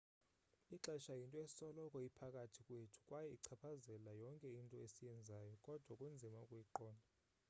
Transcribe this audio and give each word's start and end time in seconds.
ixesha 0.75 1.13
yinto 1.19 1.37
esoloko 1.45 1.97
iphakathi 2.09 2.59
kwethu 2.67 2.97
kwaye 3.07 3.29
ichaphazela 3.37 4.11
yonke 4.21 4.47
into 4.59 4.75
esiyenzayo 4.85 5.53
kodwa 5.65 5.93
kunzima 5.99 6.37
ukuyiqonda 6.45 7.05